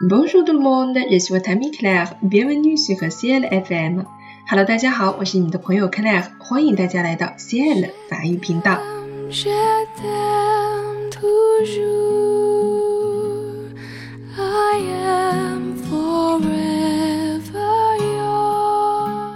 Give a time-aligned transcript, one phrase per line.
[0.00, 2.16] Bonjour tout le monde, je suis votre ami Claire.
[2.20, 4.04] Bienvenue sur Ciel FM.
[4.50, 8.80] Hello，大家好，我是你的朋友 Claire，欢迎大家来到 Ciel 法语频道。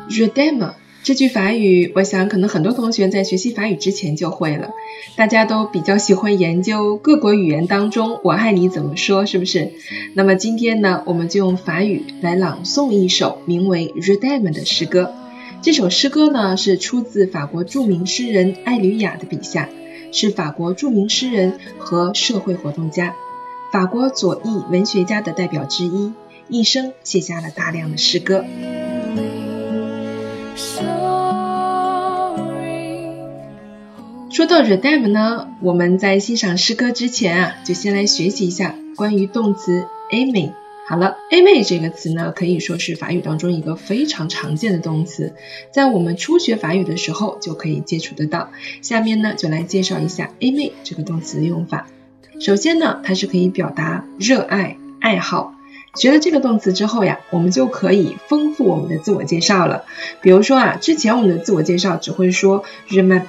[0.09, 0.73] Je t'aime
[1.09, 4.73] 这句法语，我想可能很多同学在学习法语之前就会了。
[5.17, 9.73] 大家都比较喜欢研究各国语言当中“我爱你”怎么说，是不是？
[10.13, 15.15] 那么今天呢，我们就用法语来朗诵一首名为《Je t'aime》的诗歌。
[15.63, 19.71] 这首诗歌呢，是出自法国著名诗人艾吕雅的笔下，
[20.13, 23.15] 是法国著名诗人和社会活动家，
[23.73, 26.13] 法国左翼文学家的代表之一，
[26.51, 28.45] 一生写下了大量的诗歌。
[34.39, 40.53] 说到 r e d e m 呢，我们在欣赏诗歌之前啊，就先来学习一下关于动词 aimer。
[40.89, 45.35] 好了，aimer 这个词呢，可以说是法语当中一个非常常见的动词，
[45.73, 48.53] 在我们初学法语的时候就可以接触得到。
[48.81, 51.89] 下面呢，就来介绍一下 aimer 这个动词的用法。
[52.39, 55.58] 首先呢，它是可以表达热爱、爱好。
[55.95, 59.85] 学了这个动词之后呀，我们就可以丰富我们的自我介绍了。
[60.21, 63.21] 比如说啊，之前我们的自我介绍只会说什么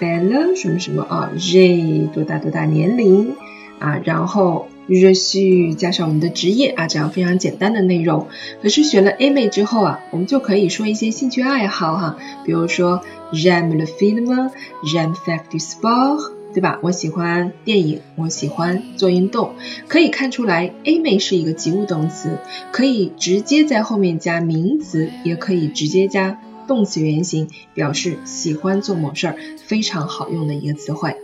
[0.79, 3.35] 什么啊，j 多大多大年龄
[3.79, 8.27] 啊，然后 je suis 加上我们的职业啊，这样非常简单的内容。
[8.61, 13.01] 可是学了 a 麦之后啊，我们就可以说一些兴趣爱好哈，比如说
[13.31, 16.38] j'aime le film，j'aime faire du sport。
[16.51, 16.79] 对吧？
[16.81, 19.53] 我喜欢电影，我喜欢做运动。
[19.87, 22.39] 可以看出来，aimer 是一个及物动词，
[22.71, 31.17] 可以直接在后面加名词，也可以直接加动词原形，表示喜欢做某事儿，非常好用的一个词汇。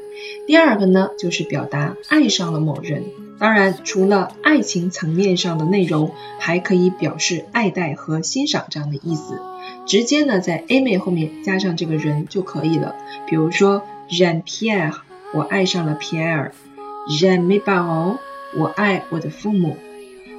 [0.46, 3.04] 第二个呢，就是表达爱上了某人。
[3.38, 9.40] 当然，除了爱情层面上的内容，还可以表示爱戴和欣赏这样的意思。
[9.88, 12.96] 直接呢，在 aimer 后面加上这个人就可以了。
[13.28, 14.94] 比如说 jan Pierre。
[15.36, 16.54] 我爱上了皮埃尔
[17.10, 18.20] ，j'aime mes parents，
[18.56, 19.76] 我爱我的父母。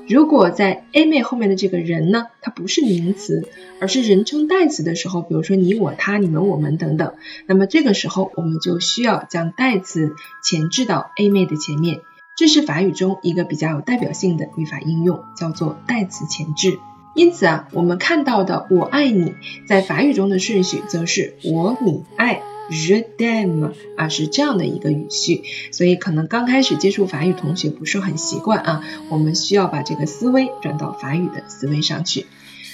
[0.09, 3.47] 如果在 A 妹后面的这个人呢，它不是名词，
[3.79, 7.13] 而是人称代词的时候，比如说你、我、他、你们、我们等等，
[7.47, 12.01] 那么这个时候我们就需要将代词前置到 A 妹的前面。
[12.35, 16.79] 这是法语中一个比较有代表性的语法应用，叫做代词前置。
[17.15, 19.35] 因此啊，我们看到的“我爱你”
[19.69, 22.41] 在法语中的顺序则是我、你、爱。
[22.71, 32.27] Je t'aime 啊，是这样的一个语序，所以可能刚开始接触法语同学不是很习惯啊，我们需要把这个思维转到法语的思维上去。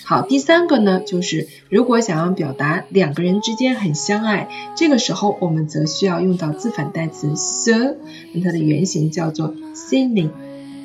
[0.04, 7.97] 好，第三个呢，就是如果想要表达两个人之间很相爱，这个时候我们则需要用到自反代词 se，
[8.32, 10.30] 那它的原型叫做 s'aimer，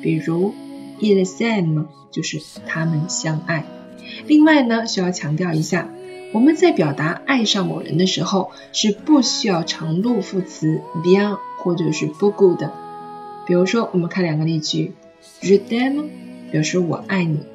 [0.02, 0.54] 比如
[1.00, 3.64] ils same 就是他们相爱。
[4.26, 5.88] 另外呢，需要强调一下。
[6.30, 12.70] 我们在表达爱上某人的时候，是不需要常录副词 bien 或者是 beaucoup 的。
[13.46, 14.94] 比如说，我们看两个例句
[15.40, 16.10] ：je t'aime
[16.52, 17.46] 表示我爱你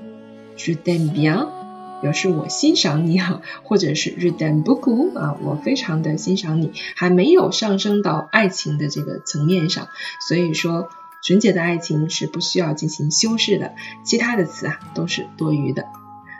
[0.57, 1.49] ，je t'aime bien
[2.01, 9.87] 表示我欣赏你哈，或者是 je t'aime beaucoup 啊，我非常的欣赏你，还没有上升到爱情的这个层面上。
[10.27, 10.89] 所以说，
[11.21, 13.73] 纯洁的爱情是不需要进行修饰的，
[14.03, 15.85] 其他的词啊都是多余的。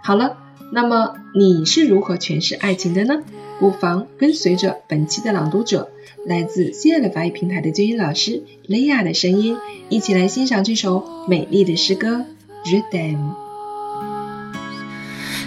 [0.03, 0.38] 好了。
[0.72, 3.22] 那么你是如何诠释爱情的呢？
[3.59, 5.90] 不妨跟随着本期的朗读者，
[6.25, 9.58] 来自 CL 法语平台的纠音老师雷亚的声音，
[9.90, 12.25] 一起来欣赏这首美丽的诗歌
[12.69, 13.18] 《Je t'aime》。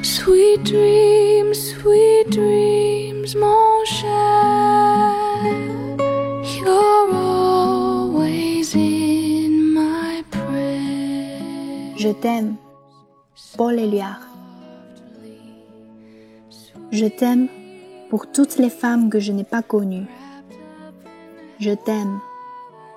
[0.02, 4.06] Sweet dreams, sweet dreams, mon cher.
[6.44, 11.96] You're always in my prayer.
[11.96, 12.56] Je t'aime,
[13.56, 14.35] Paul Éluard.
[16.92, 17.48] Je t'aime
[18.10, 20.06] pour toutes les femmes que je n'ai pas connues.
[21.58, 22.20] Je t'aime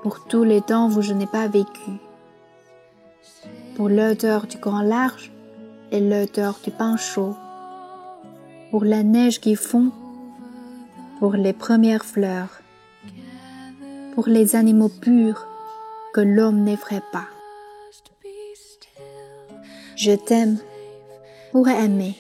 [0.04, 1.92] pour tous les temps où je n'ai pas vécu.
[3.76, 5.32] Pour l'odeur du grand large
[5.92, 7.36] et l'odeur du pain chaud.
[8.70, 9.92] Pour la neige qui fond.
[11.18, 12.62] Pour les premières fleurs.
[14.14, 15.48] Pour les animaux purs
[16.14, 17.28] que l'homme n'effraie pas.
[19.96, 20.60] Je t'aime
[21.52, 22.16] pour aimer.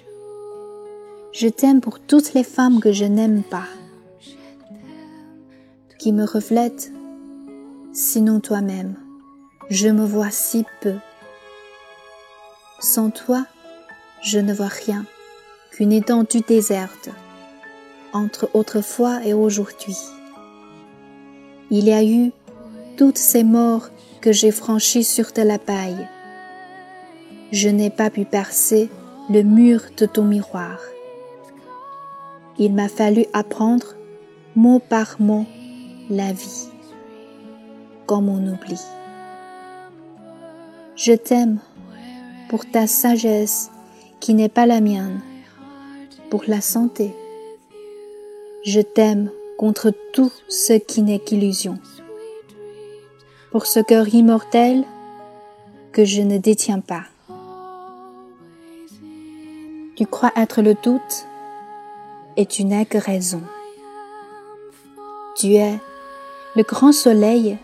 [1.41, 3.69] Je t'aime pour toutes les femmes que je n'aime pas,
[5.97, 6.91] qui me reflètent,
[7.93, 8.95] sinon toi-même.
[9.69, 10.95] Je me vois si peu.
[12.81, 13.45] Sans toi,
[14.21, 15.05] je ne vois rien
[15.71, 17.07] qu'une étendue déserte
[18.11, 19.95] entre autrefois et aujourd'hui.
[21.71, 22.33] Il y a eu
[22.97, 26.05] toutes ces morts que j'ai franchies sur de la paille.
[27.53, 28.89] je n'ai pas pu percer
[29.29, 30.79] le mur de ton miroir.
[32.61, 33.95] Il m'a fallu apprendre
[34.53, 35.45] mot par mot
[36.09, 36.67] la vie,
[38.05, 38.81] comme on oublie.
[40.97, 41.59] Je t'aime
[42.49, 43.71] pour ta sagesse
[44.19, 45.21] qui n'est pas la mienne,
[46.29, 47.13] pour la santé.
[48.65, 51.79] Je t'aime contre tout ce qui n'est qu'illusion,
[53.51, 54.83] pour ce cœur immortel
[55.93, 57.03] que je ne détiens pas.
[59.95, 61.28] Tu crois être le doute
[62.39, 63.43] et tu n'as que raison.
[65.35, 65.77] Tu es
[66.55, 67.57] le grand soleil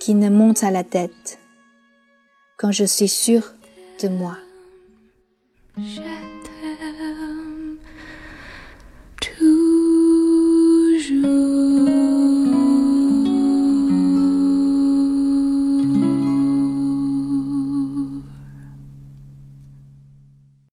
[0.00, 1.38] qui ne monte à la tête
[2.56, 3.52] quand je suis sûre
[4.02, 4.38] de moi.